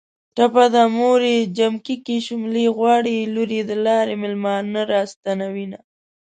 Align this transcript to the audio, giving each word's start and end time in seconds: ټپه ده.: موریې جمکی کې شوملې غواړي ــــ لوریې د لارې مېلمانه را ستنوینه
ټپه 0.35 0.65
ده.: 0.73 0.83
موریې 0.97 1.39
جمکی 1.57 1.95
کې 2.05 2.15
شوملې 2.25 2.65
غواړي 2.77 3.15
ــــ 3.25 3.31
لوریې 3.33 3.61
د 3.69 3.71
لارې 3.85 4.15
مېلمانه 4.21 4.81
را 4.91 5.01
ستنوینه 5.13 5.79